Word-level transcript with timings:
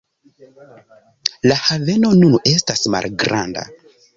La 1.51 1.57
haveno 1.67 2.11
nun 2.23 2.35
estas 2.55 2.85
malgranda. 2.97 3.71